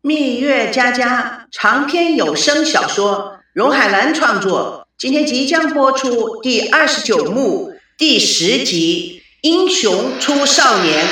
[0.00, 11.04] 蜜月佳佳长篇有声小说，荣海兰创作，今天即将播出第二十九幕第十集《英雄出少年》。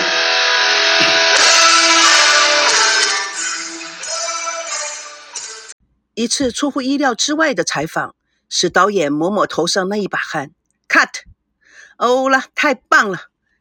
[6.14, 8.14] 一次出乎意料之外的采访，
[8.48, 10.52] 使导演抹抹头上那一把汗。
[10.88, 11.08] Cut，
[11.98, 13.18] 哦了，太棒了，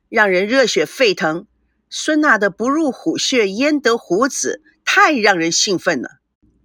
[0.08, 1.48] 让人热血沸腾。
[1.90, 6.20] 孙娜的不入虎穴焉得虎子，太让人兴奋了。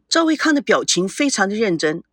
[0.09, 2.05] 赵维康的表情非常的认真。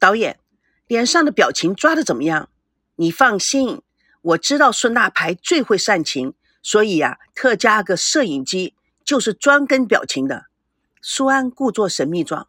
[0.00, 0.40] 导演，
[0.88, 2.48] 脸上的表情抓的怎么样？
[2.96, 3.82] 你放心，
[4.22, 8.74] 我知道孙大牌最会煽情，所以呀，特加个摄影机，
[9.04, 10.46] 就是专跟表情的。
[11.00, 12.48] 苏安故作神秘状。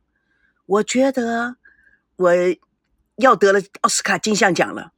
[0.66, 1.58] 我觉得
[2.16, 2.34] 我
[3.18, 4.94] 要得了奥斯卡金像奖了。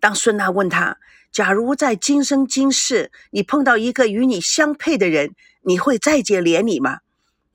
[0.00, 0.98] 当孙娜问他
[1.30, 7.00] ：“假如在今生今世你碰到一个与你相配的人，你会再接连理吗？”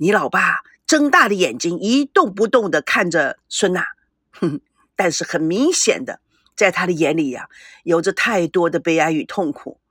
[0.02, 3.86] 你老爸睁大的眼睛一动不动地看着孙娜，
[4.32, 4.62] 哼，
[4.96, 6.22] 但是很明显的，
[6.56, 7.50] 在他的眼里呀，
[7.84, 9.82] 有着太多的悲哀与痛苦。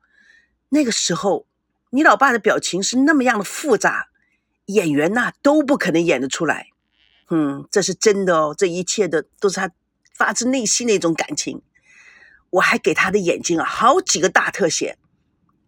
[0.71, 1.47] 那个时候，
[1.91, 4.09] 你老爸的表情是那么样的复杂，
[4.65, 6.69] 演员呐都不可能演得出来。
[7.29, 9.71] 嗯，这是真的哦，这一切的都是他
[10.15, 11.61] 发自内心的一种感情。
[12.49, 14.97] 我还给他的眼睛啊好几个大特写，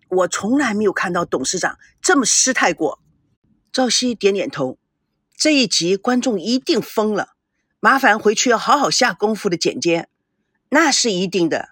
[0.08, 2.98] 我从来没有看到董事长这么失态过。
[3.72, 4.78] 赵熙点点头，
[5.36, 7.34] 这一集观众一定疯了，
[7.78, 10.08] 麻烦回去要好好下功夫的剪接，
[10.70, 11.70] 那是一定的。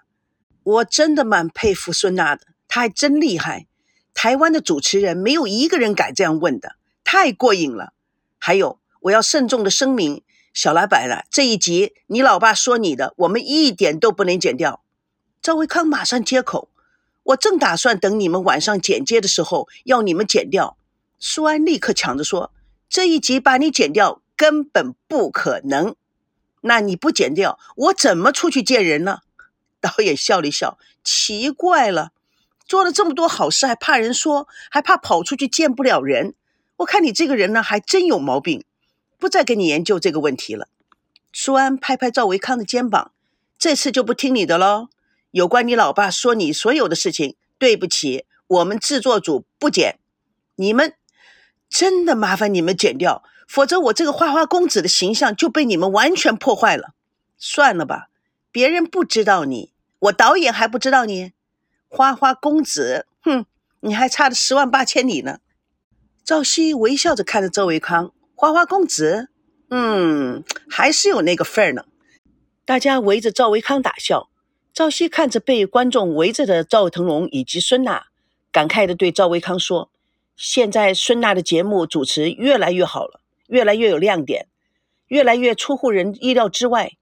[0.63, 3.67] 我真的蛮佩服孙娜的，她还真厉害。
[4.13, 7.93] 台湾的主持人没有一个人敢这样问的，太过瘾了。
[8.37, 8.79] 还有。
[9.03, 14.83] 我要慎重的声明，小老板了，这一集你老爸说你的，我们一点都不能剪掉。
[15.41, 16.69] 赵维康马上接口，
[17.23, 20.75] 我正打算等你们晚上剪接的时候要你们剪掉。
[21.19, 22.51] 舒安立刻抢着说，
[22.89, 25.95] 这一集把你剪掉根本不可能。
[26.61, 29.19] 那你不剪掉，我怎么出去见人呢？
[29.81, 32.11] 导演笑了笑，奇怪了，
[32.65, 36.35] 做了这么多好事还怕人说，还怕跑出去见不了人。
[36.77, 38.63] 我看你这个人呢，还真有毛病。
[39.17, 40.69] 不再跟你研究这个问题了。
[41.33, 43.11] 舒安拍拍赵维康的肩膀，
[43.57, 44.87] 这次就不听你的喽。
[45.31, 49.99] 有关你老爸说你所有的事情，对不起，我们制作组不剪。
[50.55, 50.93] 你们
[51.69, 56.93] 真的麻烦你们剪掉，否则我这个花花公子的形象就被你们完全破坏了。
[57.37, 58.09] 算了吧，
[58.51, 61.31] 别人不知道你，我导演还不知道你。
[61.87, 63.45] 花花公子，哼，
[63.81, 65.39] 你还差了十万八千里呢。
[66.23, 68.11] 赵熙微笑着看着周维康。
[68.35, 69.29] 花花公子，
[69.69, 71.85] 嗯，还是有那个份儿呢。
[72.65, 74.29] 大家围着赵维康打笑。
[74.71, 78.05] 赵熙看着被观众围着的赵腾龙以及孙娜，
[78.51, 79.89] 感慨地对赵维康说
[80.41, 84.47] ：“现在孙娜的节目主持越来越好了，越来越有亮点，
[85.07, 86.93] 越来越出乎人意料之外。”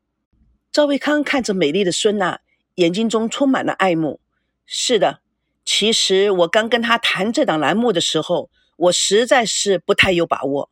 [0.74, 2.40] 赵维康看着美丽的孙娜，
[2.76, 4.20] 眼睛中充满了爱慕。
[4.66, 5.20] 是的，
[5.64, 10.72] 其实我刚跟他谈这档栏目的时候，我实在是不太有把握。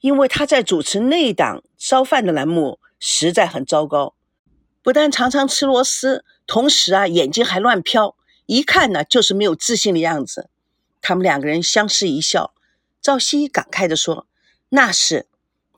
[0.00, 4.14] 因为他在主持那档烧饭的栏目实在很糟糕，
[4.82, 8.16] 不但常常吃螺丝，同时啊眼睛还乱飘，
[8.46, 10.48] 一看呢就是没有自信的样子。
[11.00, 12.54] 他们两个人相视一笑，
[13.00, 14.26] 赵熙感慨地说
[14.70, 15.26] ：“那是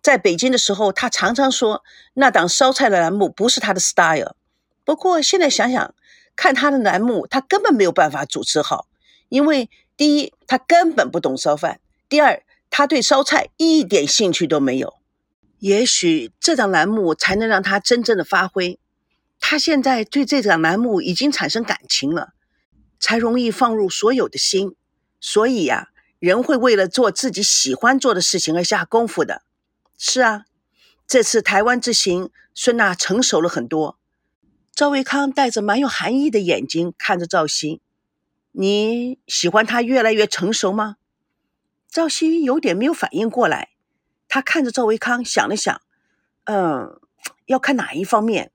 [0.02, 1.84] 在北京的时候，他常常说
[2.14, 4.36] 那档烧菜的栏目不是他的 style。
[4.84, 5.94] 不过现在想想，
[6.36, 8.86] 看他的栏目，他根本没有办法主持好，
[9.28, 12.42] 因为第一他根本不懂烧饭，第二。”
[12.74, 14.94] 他对烧菜一点兴趣都没有，
[15.58, 18.80] 也许这档栏目才能让他真正的发挥。
[19.38, 22.30] 他现在对这档栏目已经产生感情了，
[22.98, 24.74] 才容易放入所有的心。
[25.22, 29.42] 所以呀，人会为了做自己喜欢做的事情而下功夫的。
[29.96, 30.46] 是啊，
[31.06, 33.98] 这次台湾之行，孙娜成熟了很多。
[34.74, 37.80] 赵维康带着蛮有含义的眼睛看着赵鑫
[38.50, 40.96] ：“你喜欢他越来越成熟吗？”
[41.88, 43.68] 赵鑫有点没有反应过来，
[44.26, 45.80] 他看着赵维康，想了想，
[46.44, 47.00] 嗯，
[47.46, 48.50] 要看哪一方面。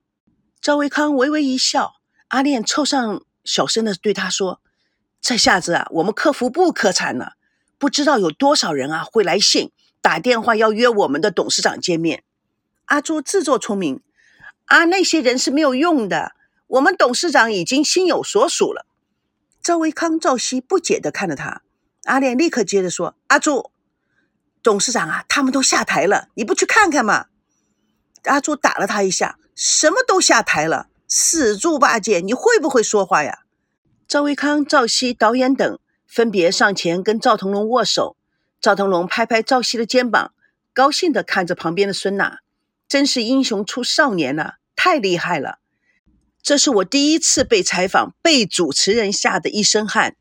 [0.59, 1.93] 赵维康微微一笑，
[2.27, 4.59] 阿炼凑上小声的对他说
[5.27, 7.33] ：“这下子啊，我们客服部可惨了，
[7.77, 12.23] 不知道有多少人啊会来信打电话要约我们的董事长见面。”
[12.87, 14.01] 阿朱自作聪明，
[14.67, 16.31] 啊，那些人是没有用的，
[16.67, 18.85] 我们董事长已经心有所属了。
[19.61, 21.61] 赵维康、赵熙不解的看着他。
[22.05, 23.69] 阿莲立刻接着说：“阿朱，
[24.63, 27.25] 董事长啊，他们都下台了，你不去看看吗？”
[28.23, 33.39] 阿朱打了他一下：“什么都下台了，死猪八戒，你会不会说话呀？”
[34.07, 38.15] 赵维康、赵熙导演等分别上前跟赵腾龙握手。
[38.61, 40.31] 赵腾龙拍拍赵熙的肩膀，
[40.73, 42.39] 高兴地看着旁边的孙娜，
[42.87, 45.59] 真是英雄出少年呐，太厉害了！
[46.41, 50.15] 这是我第一次被采访，被主持人吓得一身汗。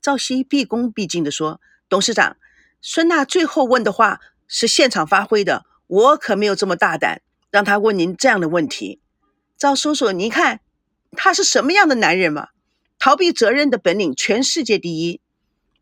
[0.00, 1.60] 赵熙毕恭毕敬地说
[1.90, 2.38] ：“董事长，
[2.80, 9.02] 孙娜最后问的话是现场发挥的，我可没有这么大胆，让他问您这样的问题。
[9.58, 10.60] 赵叔叔，您看
[11.12, 12.48] 他是什么样的男人嘛？
[12.98, 15.20] 逃避责任的本领全世界第一。”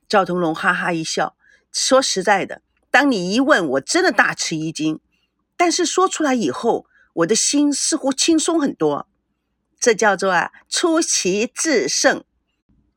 [0.09, 1.37] 赵腾龙哈哈一笑。
[1.73, 5.01] 说实在的，当你一问，我真的大吃一惊。
[5.57, 9.09] 但是说出来以后，我的心似乎轻松很多。
[9.81, 12.25] 这叫做啊，出奇制胜。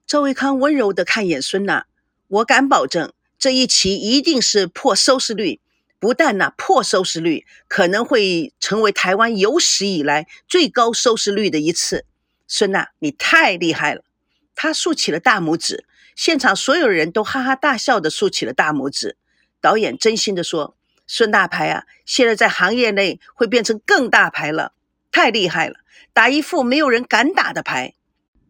[0.05, 1.85] 周维康温柔地看一眼孙娜，
[2.27, 5.59] 我敢保证，这一期一定是破收视率。
[5.99, 12.05] 不但呢破收视率，可能会成为台湾有史以来最高收视率的一次。
[12.47, 14.03] 孙娜，你太厉害了！
[14.57, 15.86] 他竖起了大拇指。
[16.15, 19.15] 现场所有人都哈哈大笑的竖起了大拇指。
[19.62, 20.75] 导演真心的说
[21.06, 24.74] ：“孙大牌啊，现在在行业内会变成更大牌了，
[25.12, 25.75] 太厉害了，
[26.12, 27.94] 打一副没有人敢打的牌。”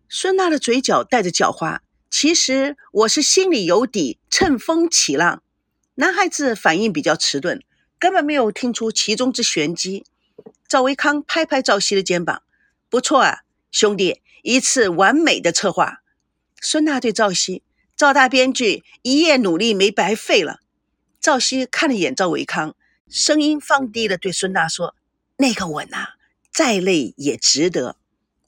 [0.08, 1.80] 孙娜的嘴角带着狡猾。
[2.10, 5.44] 其实我是心里有底，乘风起浪。
[5.96, 7.62] 男孩子反应比较迟钝，
[8.00, 10.06] 根本没有听出其中之玄机。
[10.70, 12.44] 赵维康拍拍赵熙的肩膀
[12.90, 13.40] ：“不错啊，
[13.72, 15.98] 兄弟，一次完美的策划。”
[16.62, 17.64] 孙娜对赵熙
[17.98, 20.62] ：“赵大编剧一夜努力没白费了。”
[21.20, 22.74] 赵熙看了眼赵维康，
[23.10, 24.96] 声音放低了对孙娜说
[25.36, 26.16] ：“那个吻啊，
[26.50, 27.98] 再累也值得。”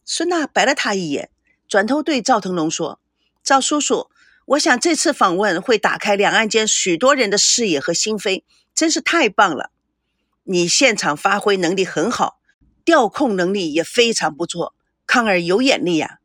[0.06, 1.30] 孙娜白了他一眼，
[1.68, 3.02] 转头对赵腾龙说
[3.44, 4.10] ：“赵叔叔，
[4.46, 8.44] 我想这次访问会打开两岸间许多人的视野和心扉，
[8.74, 9.72] 真是太棒了。
[10.46, 12.40] 你现场发挥能力很好，
[12.86, 14.74] 调控能力也非常不错，
[15.10, 16.20] 康儿有眼力呀。”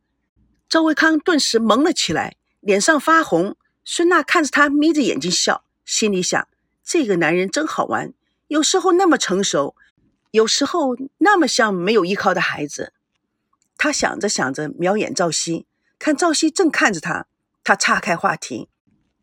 [0.69, 3.57] 赵维康顿时懵了起来，脸上发红。
[3.83, 6.47] 孙娜看着他，眯着眼睛笑，心里想：
[6.83, 8.13] 这个男人真好玩，
[8.47, 9.75] 有时候那么成熟，
[10.29, 12.93] 有时候那么像没有依靠的孩子。
[13.75, 15.65] 他想着想着，瞄眼赵熙，
[15.97, 17.25] 看赵熙正看着他，
[17.63, 18.69] 他岔开话题：“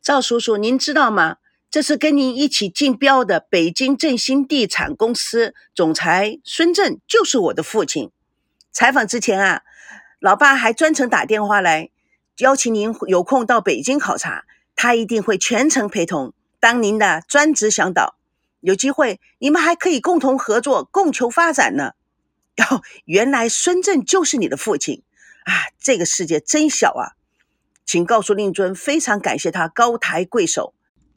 [0.03, 1.37] 赵叔叔，您知道吗？
[1.71, 8.11] 这次跟您一起竞标的北京振兴地产公司总裁孙正就是我的父亲。
[8.73, 9.63] 采访之前啊。”
[10.21, 11.91] 老爸还专程打电话来
[12.39, 14.45] 邀请您有空到北京考察，
[14.77, 18.17] 他一定会全程陪同，当您的专职向导。
[18.61, 21.95] 有机会你们还可以共同合作，共求发展呢。
[22.71, 25.03] 哦，原来孙正就是你的父亲
[25.45, 25.53] 啊！
[25.81, 27.19] 这个世界真小啊！
[27.85, 30.73] 请告诉令尊，非常感谢他高抬贵手，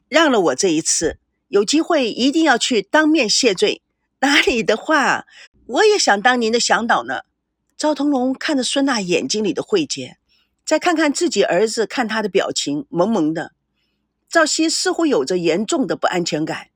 [0.08, 1.20] 让了我这一次。
[1.46, 3.82] 有机会一定要去当面谢罪。
[4.18, 5.26] 哪里的话，
[5.66, 7.20] 我也想当您的向导呢。
[7.76, 10.16] 赵腾龙看着孙娜眼睛里的慧结，
[10.64, 13.52] 再看看自己儿子看他的表情，萌萌的。
[14.30, 16.68] 赵熙似乎有着严重的不安全感，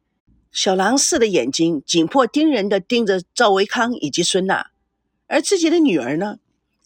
[0.53, 4.71] 小狼似的眼睛紧迫盯人的盯着赵维康以及孙娜，
[5.27, 6.37] 而自己的女儿呢，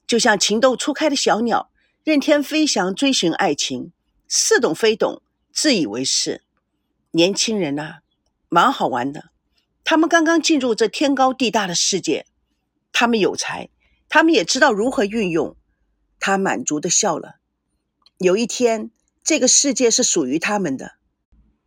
[0.07, 1.71] 就像情窦初开的小鸟，
[2.05, 3.91] 任天飞翔，追寻爱情，
[4.29, 5.23] 似懂非懂，
[5.53, 6.43] 自以为是。
[7.11, 7.97] 年轻人呐，
[8.49, 9.31] 蛮好玩的。
[9.83, 12.27] 他们刚刚进入这天高地大的世界，
[12.93, 13.71] 他们有才。
[14.15, 15.57] 他们也知道如何运用，
[16.21, 17.35] 他满足的笑了。
[18.19, 18.93] 有一天，
[19.25, 20.93] 这个世界是属于他们的。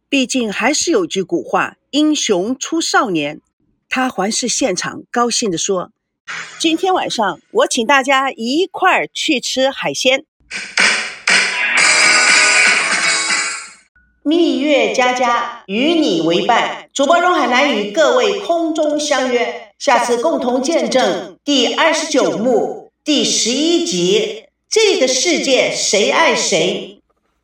[0.08, 3.42] 毕竟还是有句古话：“英雄出少年。”
[3.89, 5.92] 他环视现场，高兴地说
[6.58, 10.24] ：“今天晚上我请大家一块儿去吃海鲜。”
[14.24, 26.97] 蜜月佳佳与你为伴，主播荣海南与各位空中相约，下次共同见证第二十九幕第十一集：这个世界谁爱谁。